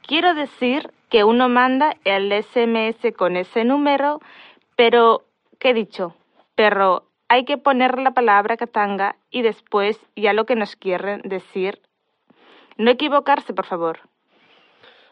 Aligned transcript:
Quiero 0.00 0.32
decir 0.32 0.94
que 1.10 1.24
uno 1.24 1.50
manda 1.50 1.94
el 2.04 2.32
SMS 2.32 3.12
con 3.14 3.36
ese 3.36 3.64
número, 3.64 4.22
pero 4.74 5.27
¿qué 5.58 5.70
he 5.70 5.74
dicho? 5.74 6.14
Pero 6.54 7.04
hay 7.28 7.44
que 7.44 7.58
poner 7.58 7.98
la 7.98 8.12
palabra 8.12 8.56
katanga 8.56 9.16
y 9.30 9.42
después 9.42 10.00
ya 10.16 10.32
lo 10.32 10.46
que 10.46 10.56
nos 10.56 10.76
quieren 10.76 11.22
decir. 11.24 11.80
No 12.76 12.90
equivocarse, 12.90 13.52
por 13.52 13.66
favor. 13.66 14.00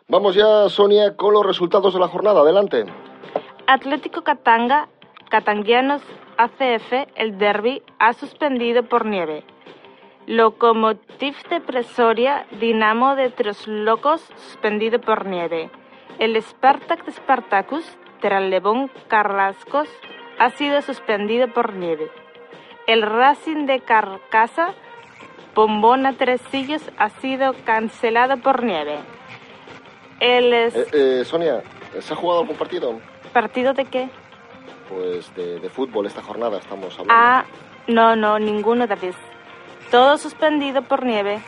Vamos 0.09 0.35
ya, 0.35 0.69
Sonia, 0.69 1.17
con 1.17 1.35
los 1.35 1.45
resultados 1.45 1.93
de 1.93 2.01
la 2.01 2.09
jornada. 2.09 2.41
Adelante. 2.41 2.87
Atlético 3.67 4.23
Katanga, 4.23 4.89
Katangianos 5.29 6.03
ACF, 6.37 6.93
el 7.17 7.39
derby, 7.39 7.83
ha 7.99 8.13
suspendido 8.13 8.85
por 8.85 9.05
nieve. 9.05 9.45
Lokomotiv 10.27 11.37
de 11.51 11.61
Presoria, 11.61 12.47
Dinamo 12.61 13.17
de 13.17 13.31
Troslocos, 13.31 14.21
suspendido 14.37 15.01
por 15.01 15.27
nieve. 15.27 15.71
El 16.19 16.41
Spartak 16.41 17.05
de 17.05 17.13
Spartacus, 17.13 17.85
Teralebón 18.21 18.91
Carrascos, 19.09 19.89
ha 20.39 20.51
sido 20.51 20.83
suspendido 20.83 21.49
por 21.49 21.73
nieve. 21.75 22.11
El 22.87 23.03
Racing 23.03 23.67
de 23.67 23.81
Carcasa, 23.81 24.75
Bombona 25.55 26.13
Tresillos, 26.13 26.83
ha 26.99 27.09
sido 27.09 27.55
cancelado 27.65 28.37
por 28.39 28.63
nieve. 28.63 28.99
El 30.21 30.53
es- 30.53 30.75
Eh, 30.77 30.87
eh, 31.21 31.25
Sonia, 31.25 31.63
¿se 32.01 32.13
ha 32.13 32.17
jugado 32.17 32.41
algún 32.41 32.57
partido? 32.57 33.01
¿Partido 33.33 33.73
de 33.75 33.85
qué? 33.87 34.09
Pues 34.89 35.35
de, 35.35 35.59
de 35.59 35.69
fútbol 35.69 36.07
esta 36.07 36.23
jornada 36.23 36.59
estamos 36.59 36.93
hablando. 36.99 37.13
Ah, 37.15 37.45
no, 37.89 38.15
no, 38.17 38.39
ninguno, 38.39 38.87
David. 38.87 39.15
Todo 39.91 40.17
suspendido 40.17 40.83
por 40.83 41.05
nieve. 41.05 41.41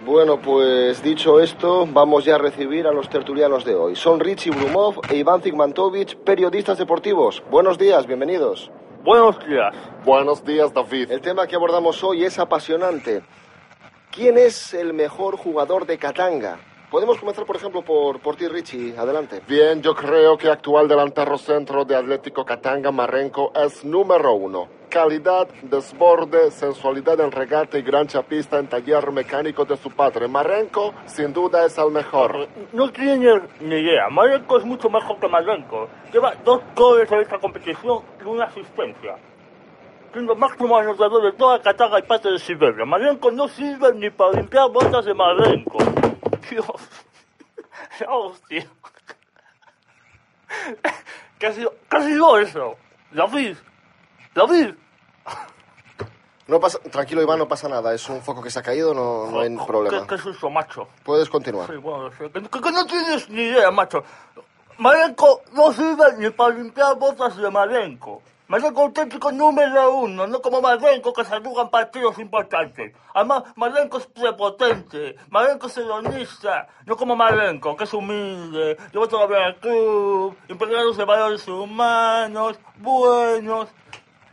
Bueno, 0.00 0.40
pues 0.40 1.02
dicho 1.02 1.40
esto, 1.40 1.84
vamos 1.84 2.24
ya 2.24 2.36
a 2.36 2.38
recibir 2.38 2.86
a 2.86 2.92
los 2.92 3.08
tertulianos 3.08 3.64
de 3.64 3.74
hoy. 3.74 3.96
Son 3.96 4.20
Richie 4.20 4.52
Brumov 4.52 5.00
e 5.10 5.16
Iván 5.16 5.42
Zigmantovich, 5.42 6.16
periodistas 6.18 6.78
deportivos. 6.78 7.42
Buenos 7.50 7.78
días, 7.78 8.06
bienvenidos. 8.06 8.70
Buenos 9.02 9.44
días. 9.44 9.74
Buenos 10.04 10.44
días, 10.44 10.72
David. 10.72 11.10
El 11.10 11.20
tema 11.20 11.48
que 11.48 11.56
abordamos 11.56 12.04
hoy 12.04 12.24
es 12.24 12.38
apasionante. 12.38 13.22
¿Quién 14.12 14.38
es 14.38 14.72
el 14.72 14.94
mejor 14.94 15.36
jugador 15.36 15.84
de 15.84 15.98
Katanga? 15.98 16.60
Podemos 16.90 17.18
comenzar, 17.18 17.44
por 17.44 17.56
ejemplo, 17.56 17.82
por, 17.82 18.18
por 18.20 18.36
ti, 18.36 18.48
Richie. 18.48 18.96
Adelante. 18.96 19.42
Bien, 19.46 19.82
yo 19.82 19.94
creo 19.94 20.38
que 20.38 20.48
actual 20.48 20.88
delantero 20.88 21.36
centro 21.36 21.84
de 21.84 21.94
Atlético 21.94 22.46
Katanga 22.46 22.90
Marenco 22.90 23.52
es 23.54 23.84
número 23.84 24.32
uno. 24.32 24.68
Calidad, 24.88 25.48
desborde, 25.64 26.50
sensualidad 26.50 27.20
en 27.20 27.30
regate 27.30 27.78
y 27.78 27.82
gran 27.82 28.06
chapista 28.06 28.58
en 28.58 28.68
taller 28.68 29.12
mecánico 29.12 29.66
de 29.66 29.76
su 29.76 29.90
padre. 29.90 30.28
Marenco, 30.28 30.94
sin 31.04 31.34
duda, 31.34 31.66
es 31.66 31.76
el 31.76 31.90
mejor. 31.90 32.48
No 32.72 32.90
tiene 32.90 33.38
ni 33.60 33.74
idea. 33.74 34.08
Marenco 34.08 34.56
es 34.56 34.64
mucho 34.64 34.88
mejor 34.88 35.18
que 35.20 35.28
Marenco. 35.28 35.88
Lleva 36.10 36.32
dos 36.42 36.62
goles 36.74 37.12
en 37.12 37.20
esta 37.20 37.38
competición 37.38 38.00
y 38.18 38.26
una 38.26 38.44
asistencia. 38.44 39.16
Siendo 40.14 40.34
máximo 40.34 40.78
anotador 40.78 41.22
de 41.22 41.32
toda 41.32 41.60
Katanga 41.60 41.98
y 41.98 42.02
parte 42.04 42.30
de 42.30 42.38
Siberia. 42.38 42.86
Marenco 42.86 43.30
no 43.30 43.46
sirve 43.46 43.92
ni 43.94 44.08
para 44.08 44.32
limpiar 44.32 44.70
botas 44.70 45.04
de 45.04 45.12
Marenco. 45.12 45.76
Dios. 46.50 46.66
Hostia. 48.08 48.66
¿Qué 51.38 51.46
ha 51.46 51.52
sido, 51.52 51.74
qué 51.88 51.96
ha 51.96 52.02
sido 52.02 52.38
eso? 52.38 52.76
David. 53.12 53.56
David. 54.34 54.74
No 56.46 56.58
pasa, 56.60 56.78
tranquilo, 56.78 57.20
Iván, 57.20 57.38
no 57.38 57.46
pasa 57.46 57.68
nada. 57.68 57.92
Es 57.94 58.08
un 58.08 58.22
foco 58.22 58.42
que 58.42 58.50
se 58.50 58.58
ha 58.58 58.62
caído, 58.62 58.94
no, 58.94 59.30
no 59.30 59.40
hay 59.40 59.54
problema. 59.66 60.00
¿Qué, 60.00 60.06
qué 60.06 60.14
es 60.14 60.26
eso, 60.26 60.48
macho? 60.48 60.88
Puedes 61.04 61.28
continuar. 61.28 61.68
Sí, 61.68 61.76
bueno, 61.76 62.10
sí, 62.10 62.24
que 62.30 62.70
no 62.72 62.86
tienes 62.86 63.28
ni 63.28 63.42
idea, 63.42 63.70
macho. 63.70 64.02
Marenco 64.78 65.42
no 65.52 65.72
sirve 65.72 66.16
ni 66.16 66.30
para 66.30 66.54
limpiar 66.54 66.96
botas 66.96 67.36
de 67.36 67.50
Marenco. 67.50 68.22
Marenco 68.48 68.80
auténtico 68.80 69.30
número 69.30 69.94
uno, 69.94 70.26
no 70.26 70.40
como 70.40 70.62
Marenco 70.62 71.12
que 71.12 71.22
se 71.22 71.34
arrugan 71.34 71.68
partidos 71.68 72.18
importantes. 72.18 72.94
Además, 73.12 73.42
Marenco 73.56 73.98
es 73.98 74.06
prepotente, 74.06 75.16
Marenco 75.28 75.66
es 75.66 75.76
hedonista, 75.76 76.66
no 76.86 76.96
como 76.96 77.14
Marenco, 77.14 77.76
que 77.76 77.84
es 77.84 77.92
humilde, 77.92 78.78
lleva 78.90 79.06
todavía 79.06 79.44
al 79.44 79.56
club, 79.56 80.34
impregnados 80.48 80.96
de 80.96 81.04
valores 81.04 81.46
humanos, 81.46 82.58
buenos. 82.78 83.68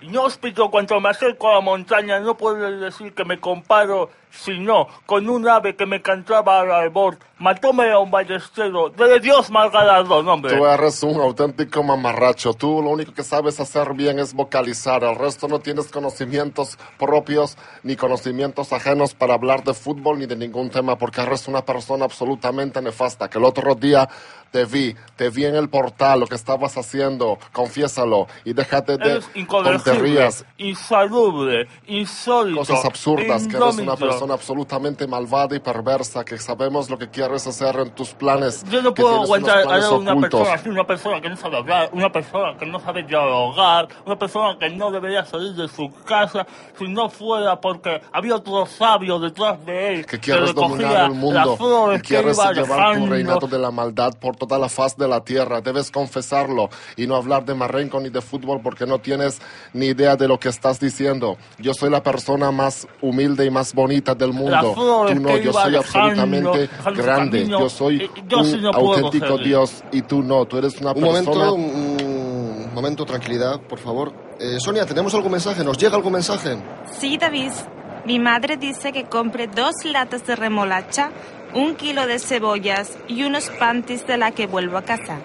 Inhóspito, 0.06 0.70
cuando 0.70 1.00
me 1.00 1.10
acerco 1.10 1.50
a 1.50 1.56
la 1.56 1.62
montaña, 1.62 2.20
no 2.20 2.38
puedo 2.38 2.58
decir 2.80 3.14
que 3.16 3.26
me 3.26 3.40
comparo, 3.40 4.12
sino 4.30 4.88
con 5.08 5.28
un 5.28 5.48
ave 5.48 5.76
que 5.76 5.88
me 5.88 6.02
cantaba 6.02 6.60
al 6.60 6.72
albor. 6.72 7.18
Matóme 7.38 7.92
a 7.92 8.00
un 8.00 8.12
ballestero, 8.12 8.90
de 8.90 9.20
Dios 9.20 9.52
mal 9.52 9.70
galardón, 9.70 10.28
hombre. 10.30 10.56
Tú 10.56 10.66
eres 10.66 11.04
un 11.04 11.20
auténtico 11.20 11.84
mamarracho. 11.84 12.54
Tú 12.54 12.82
lo 12.82 12.92
único 12.92 13.14
que 13.14 13.24
sabes 13.24 13.60
hacer 13.60 13.94
bien 13.94 14.20
es 14.20 14.34
vocalizar. 14.34 15.04
El 15.04 15.16
resto 15.16 15.50
no 15.50 15.60
tienes 15.60 15.88
conocimientos 15.92 16.78
propios 16.98 17.58
ni 17.84 17.98
conocimientos 17.98 18.72
ajenos 18.72 19.14
para 19.16 19.34
hablar 19.34 19.66
de 19.66 19.74
fútbol 19.74 20.20
ni 20.20 20.28
de 20.28 20.38
ningún 20.38 20.70
tema 20.70 20.98
porque 20.98 21.22
eres 21.22 21.48
una 21.50 21.66
persona 21.66 22.06
absolutamente 22.06 22.82
nefasta. 22.82 23.30
Que 23.30 23.38
el 23.38 23.44
otro 23.44 23.76
día 23.76 24.08
te 24.52 24.64
vi, 24.64 24.96
te 25.18 25.30
vi 25.30 25.44
en 25.44 25.56
el 25.56 25.68
portal 25.68 26.22
lo 26.22 26.28
que 26.28 26.36
estabas 26.36 26.78
haciendo. 26.78 27.38
Confiésalo 27.52 28.28
y 28.46 28.54
déjate 28.54 28.98
de 28.98 29.12
Eres 29.12 29.30
rías. 30.00 30.46
insalubre, 30.58 31.68
insólito. 31.88 32.60
Cosas 32.60 32.86
absurdas, 32.86 33.48
que 33.48 33.58
eres 33.58 33.74
una 33.74 33.82
indómito. 33.82 34.08
persona 34.08 34.34
absolutamente 34.34 35.08
malvada 35.08 35.56
y 35.56 35.60
perversa, 35.60 36.24
que 36.24 36.38
sabemos 36.38 36.90
lo 36.90 36.98
que 36.98 37.10
quieres 37.10 37.46
hacer 37.48 37.76
en 37.78 37.92
tus 37.92 38.10
planes. 38.14 38.64
Yo 38.70 38.82
no 38.82 38.94
que 38.94 39.02
puedo 39.02 39.22
aguantar 39.24 39.60
a 39.60 39.90
una 39.92 40.12
ocultos. 40.12 40.40
persona 40.42 40.54
así, 40.56 40.70
una 40.70 40.88
persona 40.88 41.22
que 41.22 41.30
no 41.30 41.38
sabe 41.38 41.58
hablar, 41.58 41.90
una 41.94 42.12
persona 42.12 42.58
que 42.58 42.66
no 42.66 42.80
sabe 42.80 43.04
dialogar, 43.04 43.88
una 44.06 44.18
persona 44.18 44.58
que 44.60 44.70
no 44.70 44.92
debería 44.92 45.26
salir 45.26 45.54
de 45.54 45.68
su 45.68 45.92
casa 46.06 46.46
si 46.78 46.88
no 46.88 47.10
fuera 47.10 47.60
porque 47.60 48.02
había 48.12 48.36
otro 48.36 48.66
sabio 48.66 49.20
detrás 49.20 49.64
de 49.66 49.96
él 49.96 50.06
que 50.06 50.20
quieres 50.20 50.50
recogía 50.50 50.88
dominar 50.88 51.12
el 51.12 51.18
mundo 51.18 51.94
y 51.96 52.00
quieres 52.00 52.38
que 52.38 52.54
llevar 52.54 52.98
tu 52.98 53.06
reinato 53.08 53.48
de 53.48 53.60
la 53.60 53.72
maldad 53.72 54.14
por 54.20 54.36
toda 54.36 54.58
la 54.58 54.70
faz 54.70 54.96
de 54.98 55.08
la 55.08 55.24
tierra. 55.24 55.62
Debes 55.62 55.92
confesarlo 55.92 56.70
y 56.96 57.08
no 57.08 57.16
hablar 57.16 57.46
de 57.46 57.54
marrenco 57.56 58.00
ni 58.00 58.10
de 58.10 58.22
fútbol 58.22 58.62
porque 58.62 58.86
no 58.86 59.00
tienes 59.00 59.42
ni 59.74 59.85
idea 59.86 60.16
de 60.16 60.28
lo 60.28 60.40
que 60.40 60.50
estás 60.50 60.80
diciendo. 60.80 61.38
Yo 61.60 61.74
soy 61.74 61.90
la 61.90 62.02
persona 62.04 62.52
más 62.52 62.88
humilde 63.02 63.46
y 63.46 63.50
más 63.50 63.74
bonita 63.74 64.14
del 64.16 64.34
mundo. 64.34 64.74
Tú 64.76 65.16
no, 65.16 65.38
yo 65.38 65.54
soy 65.54 65.76
absolutamente 65.76 66.70
grande. 66.96 67.40
camino, 67.40 67.60
Yo 67.60 67.70
soy 67.70 68.04
eh, 68.04 68.10
yo 68.28 68.40
un 68.40 68.46
sí 68.46 68.58
no 68.58 68.72
puedo 68.72 69.06
auténtico. 69.06 69.38
Dios 69.38 69.84
y 69.92 70.02
tú 70.02 70.22
no. 70.22 70.46
Tú 70.46 70.58
eres 70.58 70.80
una 70.82 70.92
Un 70.92 71.02
persona... 71.02 71.46
momento, 71.46 71.54
un 71.54 72.74
momento, 72.74 73.06
tranquilidad, 73.06 73.60
por 73.62 73.80
favor. 73.80 74.14
Eh, 74.40 74.58
Sonia, 74.60 74.86
¿tenemos 74.86 75.14
algún 75.14 75.32
mensaje? 75.32 75.64
¿Nos 75.64 75.78
llega 75.78 75.96
algún 75.96 76.14
mensaje? 76.14 76.58
Sí, 77.00 77.18
David. 77.18 77.52
Mi 78.06 78.20
madre 78.20 78.58
dice 78.58 78.92
que 78.92 79.06
compre 79.06 79.48
dos 79.48 79.74
latas 79.84 80.28
de 80.28 80.36
remolacha, 80.36 81.10
un 81.56 81.76
kilo 81.76 82.06
de 82.06 82.20
cebollas 82.20 82.98
y 83.08 83.24
unos 83.24 83.50
panties 83.50 84.06
de 84.06 84.18
la 84.18 84.32
que 84.32 84.46
vuelvo 84.46 84.78
a 84.78 84.84
casa. 84.84 85.20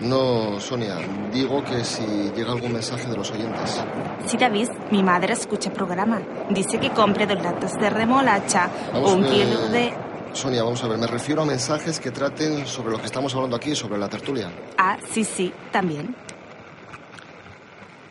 No, 0.00 0.60
Sonia, 0.60 0.96
digo 1.32 1.64
que 1.64 1.82
si 1.84 2.04
llega 2.34 2.52
algún 2.52 2.72
mensaje 2.72 3.06
de 3.08 3.16
los 3.16 3.30
oyentes. 3.30 3.82
Sí, 4.26 4.36
David, 4.36 4.68
mi 4.90 5.02
madre 5.02 5.32
escucha 5.32 5.72
programa. 5.72 6.20
Dice 6.50 6.78
que 6.78 6.90
compre 6.90 7.26
dos 7.26 7.42
latas 7.42 7.72
de 7.80 7.88
remolacha, 7.88 8.68
Vamos, 8.92 9.12
un 9.12 9.24
kilo 9.24 9.68
de... 9.68 9.94
Sonia, 10.34 10.62
vamos 10.62 10.84
a 10.84 10.88
ver, 10.88 10.98
me 10.98 11.06
refiero 11.06 11.42
a 11.42 11.44
mensajes 11.46 11.98
que 11.98 12.10
traten 12.10 12.66
sobre 12.66 12.90
lo 12.90 12.98
que 12.98 13.06
estamos 13.06 13.34
hablando 13.34 13.56
aquí, 13.56 13.74
sobre 13.74 13.96
la 13.96 14.08
tertulia. 14.08 14.50
Ah, 14.76 14.98
sí, 15.10 15.24
sí, 15.24 15.52
también. 15.72 16.14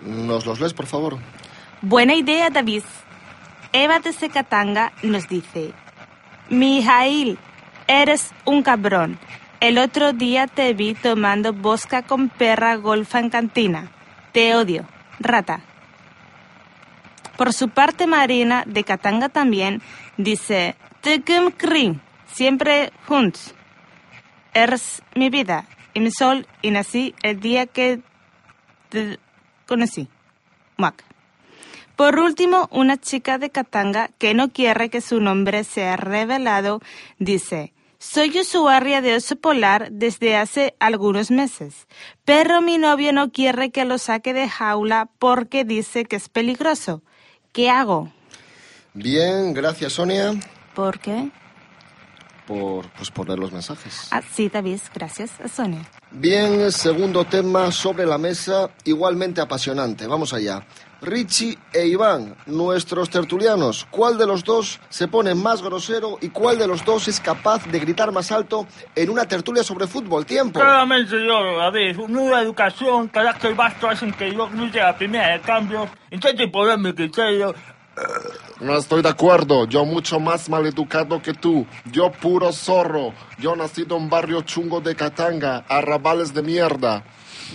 ¿Nos 0.02 0.46
los 0.46 0.60
lees, 0.60 0.74
por 0.74 0.88
favor? 0.88 1.18
Buena 1.82 2.16
idea, 2.16 2.50
David. 2.50 2.84
Eva 3.74 4.00
de 4.00 4.12
Secatanga 4.14 4.92
nos 5.04 5.28
dice, 5.28 5.74
Mijail, 6.50 7.38
eres 7.88 8.32
un 8.46 8.64
cabrón. 8.64 9.20
El 9.66 9.80
otro 9.80 10.14
día 10.14 10.46
te 10.46 10.76
vi 10.76 10.94
tomando 10.94 11.52
bosca 11.52 12.04
con 12.04 12.30
perra 12.30 12.76
golfa 12.76 13.18
en 13.18 13.32
cantina. 13.32 13.92
Te 14.32 14.56
odio, 14.56 14.86
rata. 15.20 15.62
Por 17.36 17.52
su 17.52 17.70
parte, 17.70 18.06
Marina 18.06 18.64
de 18.68 18.84
Catanga 18.84 19.28
también 19.28 19.82
dice, 20.18 20.76
Tekum 21.02 21.50
Krin, 21.50 22.00
siempre 22.32 22.94
juntos. 23.08 23.56
Eres 24.54 25.02
mi 25.16 25.32
vida 25.32 25.66
y 25.96 26.00
mi 26.00 26.12
sol 26.12 26.46
y 26.62 26.70
nací 26.70 27.16
el 27.24 27.40
día 27.40 27.66
que 27.66 28.02
te 28.90 29.18
conocí. 29.66 30.08
Muac. 30.78 31.04
Por 31.96 32.20
último, 32.20 32.70
una 32.70 32.98
chica 32.98 33.40
de 33.40 33.50
Katanga 33.50 34.12
que 34.20 34.36
no 34.36 34.52
quiere 34.52 34.92
que 34.92 35.02
su 35.02 35.20
nombre 35.22 35.64
sea 35.64 35.98
revelado 35.98 36.82
dice, 37.18 37.74
soy 38.00 38.40
usuaria 38.40 39.02
de 39.02 39.16
oso 39.16 39.36
polar 39.36 39.90
desde 39.92 40.36
hace 40.36 40.76
algunos 40.80 41.32
meses, 41.32 41.88
pero 42.24 42.62
mi 42.62 42.78
novio 42.78 43.14
no 43.14 43.32
quiere 43.32 43.72
que 43.72 43.86
lo 43.86 43.98
saque 43.98 44.34
de 44.34 44.50
jaula 44.50 45.10
porque 45.20 45.64
dice 45.64 46.06
que 46.06 46.16
es 46.16 46.30
peligroso. 46.30 47.02
¿Qué 47.52 47.70
hago? 47.70 48.12
Bien, 48.94 49.54
gracias, 49.54 49.94
Sonia, 49.94 50.34
¿Por 50.74 51.00
qué? 51.00 51.32
por, 52.46 52.90
pues, 52.92 53.12
por 53.12 53.28
leer 53.28 53.40
los 53.40 53.52
mensajes. 53.52 54.08
Ah, 54.12 54.22
sí, 54.22 54.50
David, 54.50 54.80
gracias, 54.94 55.32
Sonia. 55.54 55.82
Bien, 56.12 56.72
segundo 56.72 57.26
tema 57.26 57.72
sobre 57.72 58.06
la 58.06 58.18
mesa, 58.18 58.70
igualmente 58.84 59.42
apasionante. 59.42 60.08
Vamos 60.08 60.34
allá. 60.34 60.66
Richie 61.06 61.58
e 61.72 61.86
Iván, 61.86 62.36
nuestros 62.48 63.12
tertulianos, 63.12 63.86
¿cuál 63.92 64.18
de 64.18 64.26
los 64.26 64.44
dos 64.44 64.80
se 64.90 65.08
pone 65.08 65.36
más 65.36 65.62
grosero 65.62 66.18
y 66.20 66.30
cuál 66.30 66.58
de 66.58 66.68
los 66.68 66.84
dos 66.84 67.08
es 67.08 67.20
capaz 67.20 67.66
de 67.68 67.80
gritar 67.80 68.12
más 68.12 68.32
alto 68.32 68.66
en 68.96 69.12
una 69.12 69.28
tertulia 69.28 69.64
sobre 69.64 69.86
fútbol? 69.86 70.26
Tiempo. 70.26 70.60
Claramente 70.60 71.16
yo, 71.24 71.58
David, 71.58 71.98
nueva 72.08 72.42
educación, 72.42 73.08
carácter 73.10 73.54
vasto 73.54 73.88
hacen 73.88 74.12
que 74.14 74.34
yo 74.34 74.50
grite 74.50 74.80
la 74.80 74.98
primera 74.98 75.34
de 75.34 75.42
cambios, 75.42 75.90
intente 76.10 76.44
imponer 76.44 76.80
mi 76.80 76.92
criterio. 76.92 77.54
No 78.60 78.76
estoy 78.76 79.02
de 79.02 79.10
acuerdo. 79.10 79.66
Yo 79.68 79.86
mucho 79.86 80.20
más 80.20 80.50
maleducado 80.50 81.22
que 81.22 81.34
tú. 81.34 81.66
Yo 81.92 82.12
puro 82.12 82.52
zorro. 82.52 83.14
Yo 83.38 83.56
nacido 83.56 83.96
en 83.96 84.10
barrio 84.10 84.42
chungo 84.42 84.82
de 84.82 84.96
Catanga, 84.96 85.64
arrabales 85.70 86.34
de 86.34 86.42
mierda. 86.42 87.04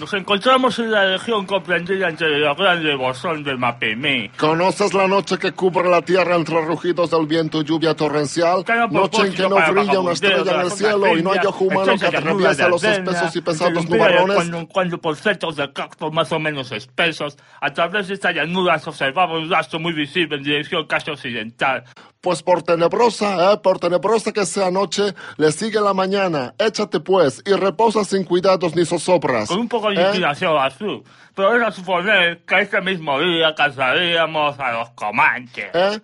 Nos 0.01 0.15
encontramos 0.15 0.79
en 0.79 0.91
la 0.91 1.05
región 1.05 1.45
comprendida 1.45 2.09
entre 2.09 2.39
la 2.39 2.55
grande 2.55 2.95
bolsón 2.95 3.45
del 3.45 3.59
Mapemé. 3.59 4.31
¿Conoces 4.39 4.95
la 4.95 5.07
noche 5.07 5.37
que 5.37 5.53
cubre 5.53 5.91
la 5.91 6.01
tierra 6.01 6.37
entre 6.37 6.65
rugidos 6.65 7.11
del 7.11 7.27
viento 7.27 7.61
y 7.61 7.65
lluvia 7.65 7.95
torrencial? 7.95 8.65
Noche 8.91 9.27
en 9.27 9.35
que 9.35 9.47
no 9.47 9.57
brilla 9.57 10.01
una 10.01 10.13
estrella 10.13 10.55
en 10.55 10.61
el 10.63 10.71
cielo 10.71 11.19
y 11.19 11.23
no 11.23 11.33
hay 11.33 11.41
ojo 11.45 11.65
humano 11.65 11.99
que 11.99 12.07
atraviesa 12.07 12.69
los 12.71 12.83
espesos 12.83 13.37
y 13.37 13.41
pesados 13.43 13.91
nubarrones. 13.91 14.37
Cuando 14.37 14.67
cuando 14.69 14.99
por 14.99 15.17
centros 15.17 15.57
de 15.57 15.71
cactus 15.71 16.11
más 16.11 16.33
o 16.33 16.39
menos 16.39 16.73
espesos, 16.73 17.37
a 17.61 17.71
través 17.71 18.09
de 18.09 18.15
esta 18.15 18.33
llanura 18.33 18.79
se 18.79 18.89
observaba 18.89 19.39
un 19.39 19.51
rastro 19.51 19.81
muy 19.81 19.93
visible 19.93 20.37
en 20.37 20.43
dirección 20.43 20.87
casi 20.87 21.11
occidental. 21.11 21.85
Pues 22.21 22.43
por 22.43 22.63
tenebrosa, 22.63 23.53
eh, 23.53 23.57
por 23.63 23.79
tenebrosa 23.79 24.31
que 24.33 24.45
sea 24.45 24.71
noche, 24.71 25.15
le 25.39 25.51
sigue 25.53 25.81
la 25.81 25.95
mañana. 25.95 26.55
Échate 26.59 27.01
pues 27.01 27.43
y 27.47 27.53
reposa 27.55 28.05
sin 28.05 28.25
cuidados 28.25 28.77
ni 28.77 28.85
zozobras. 28.85 29.49
con 29.49 29.61
un 29.61 29.69
poco 29.69 29.89
de 29.89 29.97
¿Eh? 29.97 30.07
inclinación 30.09 30.55
al 30.59 30.71
sur. 30.71 31.03
Pero 31.35 31.57
era 31.57 31.71
suponer 31.73 32.45
que 32.45 32.61
ese 32.61 32.79
mismo 32.83 33.19
día 33.21 33.55
cazaríamos 33.55 34.59
a 34.61 34.73
los 34.73 34.91
comanches. 34.91 35.71
¿Eh? 35.73 35.99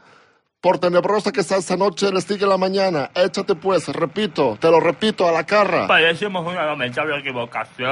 Por 0.62 0.78
tenebrosa 0.78 1.32
que 1.32 1.42
sea 1.42 1.58
esa 1.58 1.76
noche, 1.76 2.10
le 2.10 2.22
sigue 2.22 2.46
la 2.46 2.56
mañana. 2.56 3.10
Échate 3.14 3.54
pues, 3.54 3.86
repito, 3.88 4.56
te 4.58 4.70
lo 4.70 4.80
repito 4.80 5.28
a 5.28 5.32
la 5.32 5.44
cara. 5.44 5.86
Padecimos 5.86 6.46
una 6.46 6.64
lamentable 6.64 7.18
equivocación. 7.18 7.90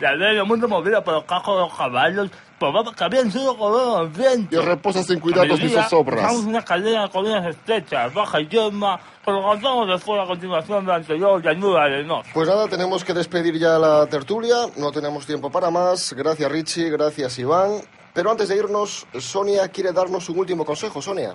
La 0.00 0.14
ley 0.16 0.34
del 0.34 0.46
mundo 0.46 0.66
movida 0.66 1.04
por 1.04 1.12
los 1.14 1.24
cajos 1.24 1.56
de 1.56 1.60
los 1.68 1.76
caballos 1.76 2.30
probaba 2.62 2.94
que 2.94 3.02
habían 3.04 3.30
sido 3.32 3.56
colonos 3.56 4.10
Y 4.14 4.18
vientos. 4.20 4.64
reposa 4.64 5.02
sin 5.02 5.18
cuidados 5.18 5.60
ni 5.60 5.68
zozobras. 5.68 6.32
una 6.36 6.64
cadena 6.64 7.08
con 7.08 7.26
unas 7.26 7.44
estrechas, 7.46 8.14
baja 8.14 8.40
y 8.40 8.46
yerma, 8.48 9.00
con 9.24 9.34
los 9.34 9.44
lanzamos 9.44 9.88
de 9.88 9.98
fuera 9.98 10.22
a 10.22 10.26
continuación 10.26 10.84
de 10.84 10.92
la 10.92 10.96
anterior 10.98 11.42
llanura 11.42 11.84
arenosa. 11.84 12.30
Pues 12.32 12.48
nada, 12.48 12.68
tenemos 12.68 13.02
que 13.04 13.14
despedir 13.14 13.58
ya 13.58 13.78
la 13.78 14.06
tertulia, 14.06 14.56
no 14.76 14.92
tenemos 14.92 15.26
tiempo 15.26 15.50
para 15.50 15.70
más. 15.70 16.12
Gracias 16.12 16.50
Richie, 16.52 16.88
gracias 16.90 17.38
Iván. 17.40 17.80
Pero 18.14 18.30
antes 18.30 18.48
de 18.48 18.56
irnos, 18.56 19.06
Sonia 19.18 19.66
quiere 19.68 19.90
darnos 19.92 20.28
un 20.28 20.38
último 20.38 20.64
consejo. 20.64 21.00
Sonia. 21.02 21.34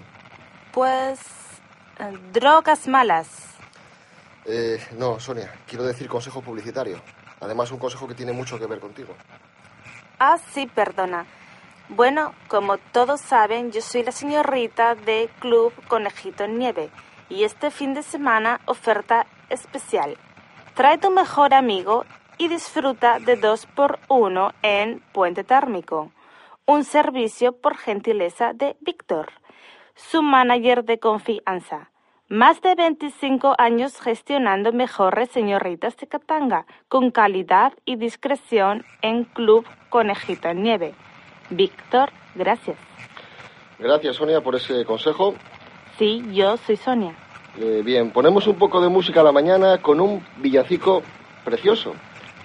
Pues... 0.71 1.19
eh, 1.99 2.17
drogas 2.31 2.87
malas. 2.87 3.27
Eh, 4.45 4.79
no, 4.97 5.19
Sonia, 5.19 5.51
quiero 5.67 5.83
decir 5.83 6.07
consejo 6.07 6.41
publicitario. 6.41 7.01
Además, 7.41 7.69
un 7.71 7.79
consejo 7.79 8.07
que 8.07 8.13
tiene 8.15 8.31
mucho 8.31 8.57
que 8.57 8.65
ver 8.65 8.79
contigo. 8.79 9.13
Ah, 10.19 10.39
sí, 10.51 10.65
perdona. 10.65 11.27
Bueno, 11.89 12.33
como 12.47 12.79
todos 12.79 13.21
saben, 13.21 13.71
yo 13.71 13.81
soy 13.81 14.03
la 14.03 14.11
señorita 14.11 14.95
de 14.95 15.29
Club 15.39 15.71
Conejito 15.87 16.43
en 16.43 16.57
Nieve 16.57 16.89
y 17.29 17.43
este 17.43 17.69
fin 17.69 17.93
de 17.93 18.01
semana 18.01 18.59
oferta 18.65 19.27
especial. 19.49 20.17
Trae 20.73 20.97
tu 20.97 21.11
mejor 21.11 21.53
amigo 21.53 22.03
y 22.39 22.47
disfruta 22.47 23.19
de 23.19 23.39
2x1 23.39 24.53
en 24.63 25.01
Puente 25.13 25.43
Térmico. 25.43 26.11
Un 26.65 26.83
servicio 26.83 27.55
por 27.55 27.77
gentileza 27.77 28.53
de 28.53 28.75
Víctor, 28.81 29.31
su 29.93 30.23
manager 30.23 30.83
de 30.83 30.99
confianza. 30.99 31.91
Más 32.29 32.61
de 32.61 32.75
25 32.75 33.55
años 33.57 34.01
gestionando 34.01 34.73
mejores 34.73 35.29
señoritas 35.29 35.95
de 35.95 36.07
Katanga, 36.07 36.65
con 36.89 37.09
calidad 37.09 37.71
y 37.85 37.95
discreción 37.95 38.83
en 39.01 39.23
Club 39.23 39.65
Conejito 39.87 40.49
en 40.49 40.61
Nieve. 40.61 40.93
Víctor, 41.49 42.09
gracias. 42.35 42.77
Gracias, 43.79 44.17
Sonia, 44.17 44.41
por 44.41 44.55
ese 44.55 44.83
consejo. 44.83 45.35
Sí, 45.97 46.21
yo 46.33 46.57
soy 46.57 46.75
Sonia. 46.75 47.15
Eh, 47.57 47.81
bien, 47.85 48.11
ponemos 48.11 48.45
un 48.47 48.57
poco 48.57 48.81
de 48.81 48.89
música 48.89 49.21
a 49.21 49.23
la 49.23 49.31
mañana 49.31 49.77
con 49.77 50.01
un 50.01 50.21
villancico 50.35 51.03
precioso. 51.45 51.93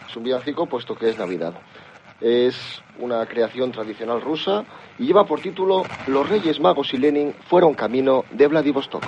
Es 0.08 0.14
un 0.16 0.22
villancico 0.22 0.66
puesto 0.66 0.94
que 0.94 1.10
es 1.10 1.18
Navidad. 1.18 1.54
Es 2.20 2.80
una 3.00 3.26
creación 3.26 3.72
tradicional 3.72 4.20
rusa 4.20 4.64
y 4.96 5.06
lleva 5.06 5.26
por 5.26 5.40
título 5.40 5.82
Los 6.06 6.28
Reyes 6.28 6.60
Magos 6.60 6.94
y 6.94 6.98
Lenin 6.98 7.34
fueron 7.48 7.74
camino 7.74 8.24
de 8.30 8.46
Vladivostok. 8.46 9.02